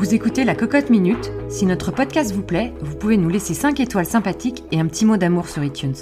[0.00, 1.30] Vous écoutez la Cocotte Minute.
[1.50, 5.04] Si notre podcast vous plaît, vous pouvez nous laisser 5 étoiles sympathiques et un petit
[5.04, 5.92] mot d'amour sur iTunes.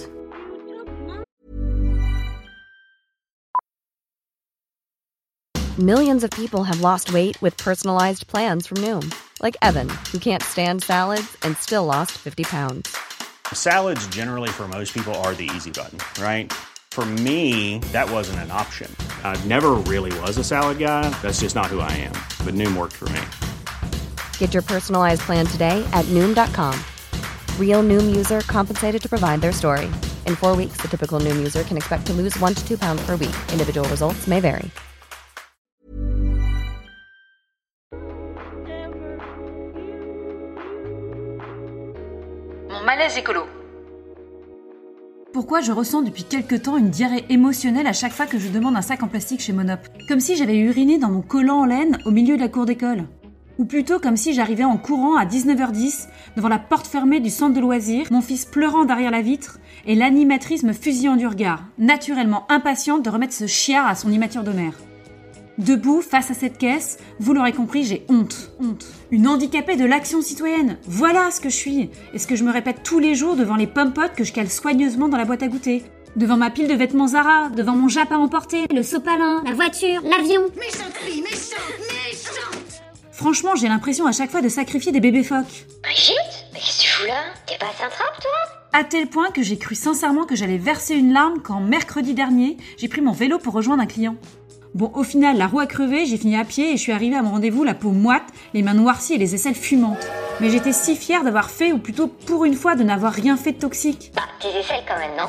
[5.80, 9.02] Millions of people have lost weight with personalized plans from Noom,
[9.42, 12.96] like Evan, who can't stand salads and still lost 50 pounds.
[13.52, 16.52] Salads, generally, for most people, are the easy button, right?
[16.92, 18.94] For me, that wasn't an option.
[19.24, 21.10] I never really was a salad guy.
[21.20, 22.14] That's just not who I am.
[22.44, 23.22] But Noom worked for me.
[24.38, 26.74] Get your personalized plan today at Noom.com.
[27.58, 29.86] Real Noom user compensated to provide their story.
[30.26, 33.00] In four weeks, the typical Noom user can expect to lose one to two pounds
[33.06, 33.36] per week.
[33.52, 34.70] Individual results may vary.
[42.70, 43.46] Mon malaise écolo.
[45.32, 48.76] Pourquoi je ressens depuis quelque temps une diarrhée émotionnelle à chaque fois que je demande
[48.76, 49.80] un sac en plastique chez Monop?
[50.08, 53.04] Comme si j'avais uriné dans mon collant en laine au milieu de la cour d'école.
[53.58, 56.06] Ou plutôt comme si j'arrivais en courant à 19h10
[56.36, 59.96] devant la porte fermée du centre de loisirs, mon fils pleurant derrière la vitre et
[59.96, 64.52] l'animatrice me fusillant du regard, naturellement impatiente de remettre ce chiard à son immature de
[64.52, 64.74] mère.
[65.58, 68.52] Debout, face à cette caisse, vous l'aurez compris, j'ai honte.
[68.60, 68.86] Honte.
[69.10, 70.78] Une handicapée de l'action citoyenne.
[70.86, 71.90] Voilà ce que je suis.
[72.14, 74.50] Et ce que je me répète tous les jours devant les pommes-potes que je cale
[74.50, 75.82] soigneusement dans la boîte à goûter.
[76.14, 80.00] Devant ma pile de vêtements Zara, devant mon jap à emporter, le sopalin, la voiture,
[80.02, 80.42] l'avion.
[80.56, 81.97] Méchanterie, méchante, méchante
[83.18, 85.66] Franchement, j'ai l'impression à chaque fois de sacrifier des bébés phoques.
[85.82, 87.24] Brigitte Mais qu'est-ce que tu fous là?
[87.46, 88.30] T'es pas Saint-Trappe, toi?
[88.72, 92.56] À tel point que j'ai cru sincèrement que j'allais verser une larme quand mercredi dernier,
[92.76, 94.14] j'ai pris mon vélo pour rejoindre un client.
[94.76, 97.16] Bon, au final, la roue a crevé, j'ai fini à pied et je suis arrivée
[97.16, 98.22] à mon rendez-vous la peau moite,
[98.54, 100.06] les mains noircies et les aisselles fumantes.
[100.40, 103.50] Mais j'étais si fière d'avoir fait, ou plutôt pour une fois de n'avoir rien fait
[103.50, 104.12] de toxique.
[104.14, 105.26] Bah, tes aisselles quand même, non?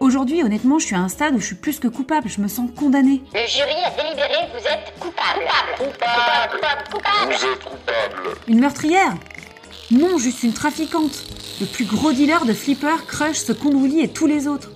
[0.00, 2.48] Aujourd'hui, honnêtement, je suis à un stade où je suis plus que coupable, je me
[2.48, 3.22] sens condamnée.
[3.34, 5.44] Le jury a délibéré, vous êtes coupable.
[5.76, 6.50] Coupable.
[6.52, 6.84] Coupable.
[6.90, 7.34] Coupable.
[7.34, 8.38] Vous êtes coupable.
[8.48, 9.12] Une meurtrière
[9.90, 11.24] Non, juste une trafiquante.
[11.60, 14.70] Le plus gros dealer de Flipper, Crush, ce Condouli et tous les autres.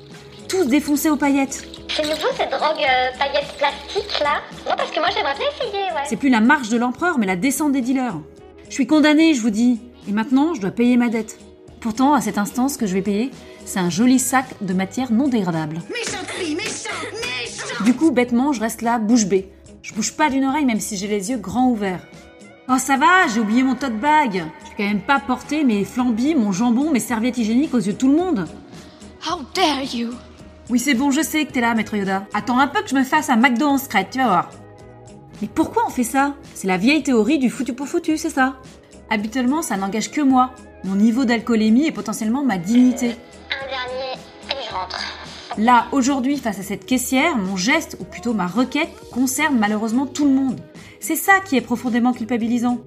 [0.46, 1.66] Tous défoncés aux paillettes.
[1.88, 5.84] C'est nouveau cette drogue euh, paillettes plastiques là Non, parce que moi j'aimerais bien essayer,
[5.84, 6.02] ouais.
[6.06, 8.18] C'est plus la marche de l'empereur, mais la descente des dealers.
[8.68, 9.80] Je suis condamnée, je vous dis.
[10.06, 11.38] Et maintenant, je dois payer ma dette.
[11.84, 13.30] Pourtant, à cet instant, ce que je vais payer,
[13.66, 15.82] c'est un joli sac de matière non dégradable.
[15.90, 19.52] Méchanterie, méchante, méchante Du coup, bêtement, je reste là, bouche bée.
[19.82, 22.00] Je bouge pas d'une oreille, même si j'ai les yeux grands ouverts.
[22.70, 24.32] Oh, ça va, j'ai oublié mon tote bag.
[24.32, 27.92] Je vais quand même pas porter mes flambis, mon jambon, mes serviettes hygiéniques aux yeux
[27.92, 28.48] de tout le monde.
[29.30, 30.08] How dare you?
[30.70, 32.26] Oui, c'est bon, je sais que t'es là, maître Yoda.
[32.32, 34.50] Attends un peu que je me fasse un McDo en secret, tu vas voir.
[35.42, 36.34] Mais pourquoi on fait ça?
[36.54, 38.56] C'est la vieille théorie du foutu pour foutu, c'est ça?
[39.10, 43.16] Habituellement, ça n'engage que moi, mon niveau d'alcoolémie et potentiellement ma dignité.
[43.50, 44.12] Un dernier
[44.50, 45.00] et je rentre.
[45.56, 50.24] Là, aujourd'hui, face à cette caissière, mon geste, ou plutôt ma requête, concerne malheureusement tout
[50.24, 50.60] le monde.
[51.00, 52.78] C'est ça qui est profondément culpabilisant.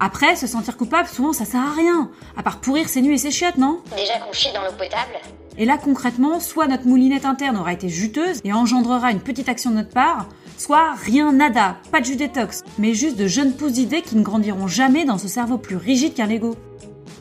[0.00, 3.18] Après, se sentir coupable, souvent ça sert à rien, à part pourrir ses nuits et
[3.18, 3.80] ses chiottes, non?
[3.96, 5.14] Déjà qu'on chie dans l'eau potable
[5.56, 9.70] Et là, concrètement, soit notre moulinette interne aura été juteuse et engendrera une petite action
[9.70, 10.26] de notre part,
[10.58, 14.22] soit rien, nada, pas de jus détox, mais juste de jeunes pousses d'idées qui ne
[14.22, 16.56] grandiront jamais dans ce cerveau plus rigide qu'un Lego.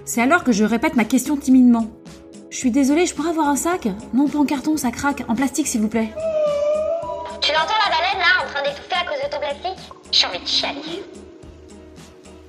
[0.06, 1.88] C'est alors que je répète ma question timidement.
[2.50, 3.88] Je suis désolée, je pourrais avoir un sac?
[4.14, 5.24] Non, pas en carton, ça craque.
[5.28, 6.12] En plastique, s'il vous plaît.
[7.42, 9.94] Tu l'entends la baleine là, en train d'étouffer à cause de ton plastique?
[10.12, 11.04] J'ai envie de chialer.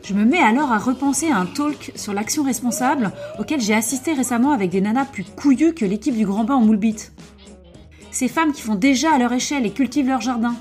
[0.03, 4.13] Je me mets alors à repenser à un talk sur l'action responsable auquel j'ai assisté
[4.13, 7.13] récemment avec des nanas plus couillues que l'équipe du Grand Bain en moule bite.
[8.11, 10.55] Ces femmes qui font déjà à leur échelle et cultivent leur jardin.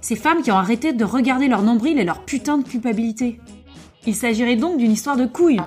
[0.00, 3.38] Ces femmes qui ont arrêté de regarder leur nombril et leur putain de culpabilité.
[4.06, 5.60] Il s'agirait donc d'une histoire de couilles.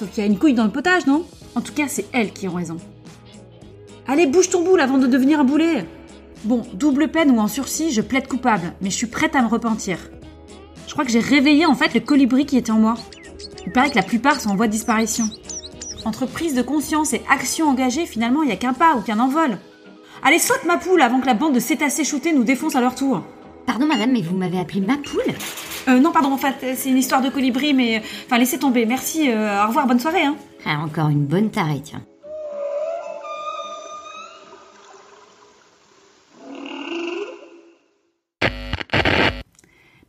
[0.00, 1.26] Sauf qu'il y a une couille dans le potage, non?
[1.54, 2.78] En tout cas, c'est elles qui ont raison.
[4.08, 5.86] Allez, bouge ton boule avant de devenir un boulet
[6.44, 9.46] Bon, double peine ou en sursis, je plaide coupable, mais je suis prête à me
[9.46, 9.98] repentir.
[10.86, 12.94] Je crois que j'ai réveillé en fait le colibri qui était en moi.
[13.66, 15.28] Il paraît que la plupart sont en voie de disparition.
[16.06, 19.20] Entre prise de conscience et action engagée, finalement, il n'y a qu'un pas ou qu'un
[19.20, 19.58] envol.
[20.22, 22.94] Allez, saute ma poule avant que la bande de cétacés shootés nous défonce à leur
[22.94, 23.22] tour.
[23.66, 25.34] Pardon madame, mais vous m'avez appelé ma poule?
[25.98, 27.98] Non, pardon, en fait, c'est une histoire de colibri, mais...
[27.98, 30.36] euh, Enfin, laissez tomber, merci, euh, au revoir, bonne soirée, hein.
[30.66, 32.02] Ah, encore une bonne tarée, tiens.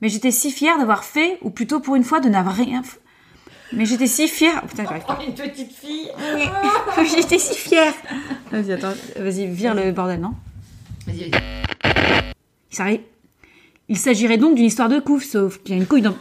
[0.01, 2.99] Mais j'étais si fière d'avoir fait, ou plutôt pour une fois de n'avoir rien fait.
[3.73, 4.61] Mais j'étais si fière...
[4.63, 5.19] Oh, putain, j'arrive pas.
[5.25, 6.09] Une petite fille
[7.15, 7.93] j'étais si fière
[8.51, 10.33] Vas-y, attends, vas-y, vire le bordel, non?
[11.07, 11.41] Vas-y, vas-y.
[12.71, 13.01] Il s'arrête.
[13.91, 16.15] Il s'agirait donc d'une histoire de couf, sauf qu'il y a une couille dans...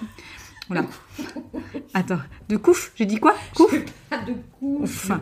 [0.67, 0.87] Voilà.
[1.95, 2.19] Attends,
[2.49, 3.37] de couf J'ai dit quoi?
[3.55, 3.73] Couf?
[3.73, 4.81] de coup.
[4.83, 5.21] Enfin.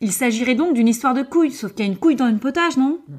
[0.00, 2.38] Il s'agirait donc d'une histoire de couille, sauf qu'il y a une couille dans une
[2.38, 3.00] potage, non?
[3.08, 3.18] Non.